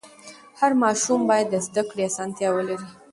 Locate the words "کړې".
1.89-2.03